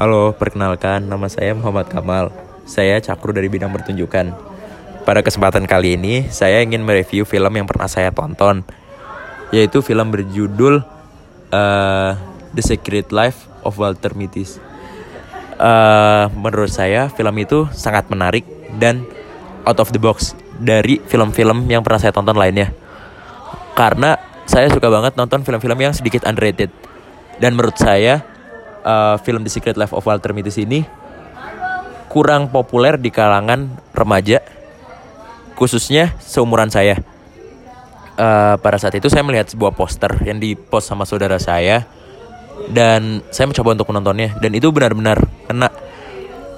Halo, 0.00 0.32
perkenalkan 0.32 1.12
nama 1.12 1.28
saya 1.28 1.52
Muhammad 1.52 1.92
Kamal. 1.92 2.32
Saya 2.64 2.96
cakru 3.04 3.36
dari 3.36 3.52
bidang 3.52 3.68
pertunjukan. 3.68 4.32
Pada 5.04 5.20
kesempatan 5.20 5.68
kali 5.68 6.00
ini, 6.00 6.24
saya 6.32 6.64
ingin 6.64 6.80
mereview 6.80 7.28
film 7.28 7.52
yang 7.52 7.68
pernah 7.68 7.84
saya 7.84 8.08
tonton, 8.08 8.64
yaitu 9.52 9.84
film 9.84 10.08
berjudul 10.08 10.80
uh, 11.52 12.10
The 12.56 12.62
Secret 12.64 13.12
Life 13.12 13.44
of 13.60 13.76
Walter 13.76 14.16
Mitty. 14.16 14.48
Uh, 15.60 16.32
menurut 16.32 16.72
saya, 16.72 17.12
film 17.12 17.36
itu 17.36 17.68
sangat 17.76 18.08
menarik 18.08 18.48
dan 18.80 19.04
out 19.68 19.84
of 19.84 19.92
the 19.92 20.00
box 20.00 20.32
dari 20.56 20.96
film-film 21.12 21.68
yang 21.68 21.84
pernah 21.84 22.00
saya 22.00 22.16
tonton 22.16 22.40
lainnya. 22.40 22.72
Karena 23.76 24.16
saya 24.48 24.72
suka 24.72 24.88
banget 24.88 25.12
nonton 25.20 25.44
film-film 25.44 25.76
yang 25.76 25.92
sedikit 25.92 26.24
underrated. 26.24 26.72
Dan 27.36 27.52
menurut 27.52 27.76
saya, 27.76 28.29
uh, 28.84 29.16
film 29.20 29.44
The 29.46 29.52
Secret 29.52 29.76
Life 29.76 29.92
of 29.96 30.04
Walter 30.04 30.32
Mitty 30.34 30.52
ini 30.64 30.84
kurang 32.10 32.50
populer 32.50 32.98
di 32.98 33.14
kalangan 33.14 33.70
remaja, 33.94 34.42
khususnya 35.54 36.18
seumuran 36.18 36.66
saya. 36.66 36.98
Uh, 38.20 38.58
pada 38.60 38.76
saat 38.76 38.92
itu 38.98 39.08
saya 39.08 39.24
melihat 39.24 39.48
sebuah 39.48 39.72
poster 39.72 40.12
yang 40.28 40.36
dipost 40.36 40.92
sama 40.92 41.08
saudara 41.08 41.40
saya 41.40 41.88
dan 42.68 43.24
saya 43.32 43.48
mencoba 43.48 43.72
untuk 43.72 43.88
menontonnya 43.88 44.36
dan 44.44 44.52
itu 44.52 44.68
benar-benar 44.68 45.24
kena 45.48 45.72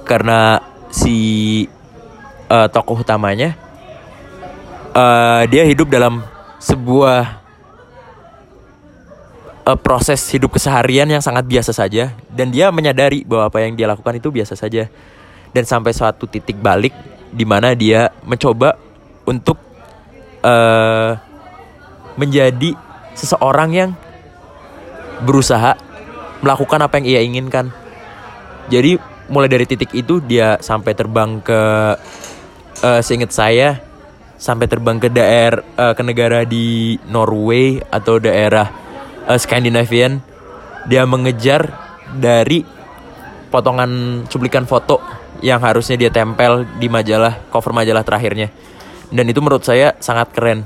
karena 0.02 0.58
si 0.90 1.14
uh, 2.50 2.66
tokoh 2.66 3.06
utamanya 3.06 3.54
uh, 4.90 5.46
dia 5.46 5.62
hidup 5.62 5.86
dalam 5.86 6.26
sebuah 6.58 7.41
uh, 9.66 9.78
proses 9.78 10.22
hidup 10.30 10.54
keseharian 10.54 11.08
yang 11.08 11.22
sangat 11.22 11.46
biasa 11.46 11.72
saja. 11.74 12.14
Dan 12.30 12.50
dia 12.50 12.70
menyadari 12.74 13.22
bahwa 13.26 13.50
apa 13.50 13.58
yang 13.62 13.74
dia 13.78 13.86
lakukan 13.90 14.18
itu 14.18 14.28
biasa 14.30 14.58
saja. 14.58 14.86
Dan 15.52 15.64
sampai 15.68 15.92
suatu 15.92 16.24
titik 16.26 16.58
balik 16.58 16.94
di 17.32 17.44
mana 17.44 17.72
dia 17.72 18.12
mencoba 18.24 18.76
untuk 19.24 19.56
uh, 20.44 21.16
menjadi 22.16 22.76
seseorang 23.16 23.70
yang 23.72 23.90
berusaha 25.24 25.78
melakukan 26.42 26.80
apa 26.82 26.98
yang 27.00 27.06
ia 27.06 27.20
inginkan. 27.22 27.70
Jadi 28.68 28.98
mulai 29.30 29.48
dari 29.48 29.64
titik 29.64 29.94
itu 29.94 30.18
dia 30.18 30.58
sampai 30.58 30.92
terbang 30.92 31.38
ke 31.40 31.60
uh, 32.82 33.00
seingat 33.00 33.30
saya 33.32 33.78
sampai 34.36 34.66
terbang 34.66 34.98
ke 34.98 35.06
daerah 35.06 35.62
uh, 35.78 35.94
ke 35.94 36.02
negara 36.02 36.42
di 36.42 36.98
Norway 37.06 37.78
atau 37.78 38.18
daerah 38.18 38.81
uh, 39.26 39.38
Scandinavian 39.38 40.22
dia 40.86 41.06
mengejar 41.06 41.70
dari 42.14 42.66
potongan 43.52 44.24
cuplikan 44.26 44.64
foto 44.64 44.98
yang 45.44 45.60
harusnya 45.60 45.98
dia 45.98 46.10
tempel 46.10 46.64
di 46.78 46.86
majalah 46.86 47.46
cover 47.50 47.74
majalah 47.74 48.06
terakhirnya. 48.06 48.48
Dan 49.12 49.28
itu 49.28 49.44
menurut 49.44 49.66
saya 49.66 49.92
sangat 50.00 50.32
keren. 50.32 50.64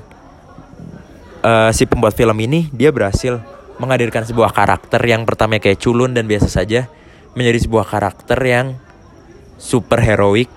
Uh, 1.46 1.70
si 1.70 1.86
pembuat 1.86 2.16
film 2.16 2.34
ini 2.42 2.66
dia 2.74 2.90
berhasil 2.90 3.38
menghadirkan 3.78 4.26
sebuah 4.26 4.50
karakter 4.50 4.98
yang 5.04 5.22
pertama 5.28 5.60
kayak 5.62 5.78
culun 5.78 6.16
dan 6.16 6.26
biasa 6.26 6.48
saja 6.48 6.90
menjadi 7.36 7.68
sebuah 7.68 7.86
karakter 7.86 8.40
yang 8.42 8.74
super 9.60 10.00
heroik 10.00 10.48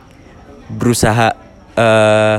berusaha 0.72 1.36
uh, 1.76 2.38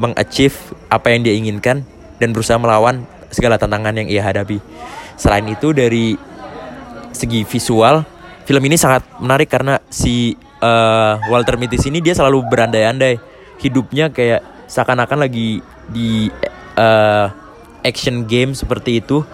mengachieve 0.00 0.56
apa 0.88 1.12
yang 1.12 1.20
dia 1.22 1.34
inginkan 1.36 1.84
dan 2.18 2.32
berusaha 2.32 2.56
melawan 2.56 3.04
segala 3.32 3.56
tantangan 3.56 3.96
yang 3.96 4.08
ia 4.12 4.22
hadapi. 4.22 4.60
Selain 5.16 5.42
itu 5.48 5.72
dari 5.72 6.14
segi 7.12 7.42
visual, 7.48 8.04
film 8.46 8.62
ini 8.68 8.76
sangat 8.78 9.02
menarik 9.18 9.48
karena 9.48 9.80
si 9.88 10.36
uh, 10.62 11.18
Walter 11.32 11.56
Mitty 11.56 11.80
ini 11.88 11.98
dia 11.98 12.14
selalu 12.14 12.44
berandai-andai. 12.46 13.18
Hidupnya 13.58 14.12
kayak 14.12 14.68
seakan-akan 14.68 15.26
lagi 15.26 15.64
di 15.88 16.28
uh, 16.76 17.26
action 17.82 18.28
game 18.28 18.54
seperti 18.54 19.02
itu. 19.02 19.24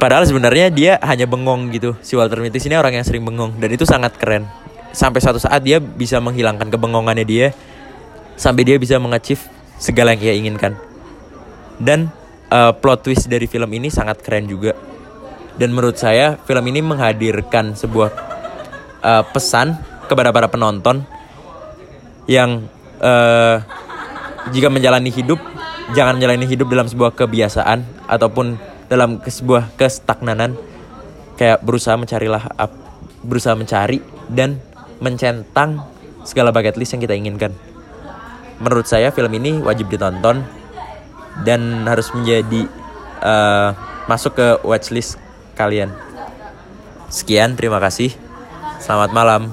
Padahal 0.00 0.24
sebenarnya 0.24 0.72
dia 0.72 0.92
hanya 1.04 1.28
bengong 1.28 1.68
gitu. 1.76 1.92
Si 2.00 2.16
Walter 2.16 2.40
Mitty 2.40 2.60
ini 2.66 2.76
orang 2.76 2.96
yang 2.96 3.04
sering 3.04 3.22
bengong 3.22 3.56
dan 3.60 3.68
itu 3.70 3.84
sangat 3.84 4.16
keren. 4.16 4.48
Sampai 4.90 5.22
suatu 5.22 5.38
saat 5.38 5.62
dia 5.62 5.78
bisa 5.78 6.18
menghilangkan 6.18 6.66
kebengongannya 6.66 7.22
dia 7.22 7.54
sampai 8.40 8.64
dia 8.64 8.80
bisa 8.80 8.96
mengachieve 8.96 9.44
segala 9.76 10.16
yang 10.16 10.22
ia 10.24 10.34
inginkan. 10.40 10.72
Dan 11.76 12.08
uh, 12.50 12.72
plot 12.74 13.06
twist 13.06 13.30
dari 13.30 13.46
film 13.46 13.70
ini 13.72 13.88
sangat 13.88 14.20
keren 14.20 14.50
juga. 14.50 14.74
Dan 15.56 15.72
menurut 15.72 15.96
saya 15.96 16.36
film 16.44 16.64
ini 16.68 16.80
menghadirkan 16.82 17.78
sebuah 17.78 18.10
uh, 19.02 19.24
pesan 19.30 19.78
kepada 20.10 20.34
para 20.34 20.50
penonton 20.50 21.06
yang 22.26 22.66
uh, 22.98 23.62
jika 24.50 24.68
menjalani 24.72 25.10
hidup 25.12 25.38
jangan 25.94 26.18
menjalani 26.18 26.46
hidup 26.46 26.70
dalam 26.70 26.86
sebuah 26.86 27.14
kebiasaan 27.14 28.06
ataupun 28.06 28.58
dalam 28.90 29.22
sebuah 29.22 29.74
kestagnanan 29.78 30.54
kayak 31.38 31.62
berusaha 31.62 31.94
mencarilah 31.94 32.42
berusaha 33.22 33.54
mencari 33.54 34.02
dan 34.30 34.58
mencentang 35.02 35.86
segala 36.22 36.52
bucket 36.52 36.76
list 36.76 36.94
yang 36.94 37.02
kita 37.02 37.14
inginkan. 37.16 37.52
Menurut 38.60 38.84
saya 38.84 39.08
film 39.08 39.32
ini 39.32 39.56
wajib 39.62 39.88
ditonton 39.88 40.44
dan 41.46 41.86
harus 41.86 42.10
menjadi 42.12 42.66
uh, 43.22 43.72
masuk 44.10 44.36
ke 44.36 44.48
watchlist 44.66 45.16
kalian. 45.54 45.92
Sekian, 47.10 47.58
terima 47.58 47.82
kasih. 47.82 48.14
Selamat 48.78 49.10
malam. 49.10 49.50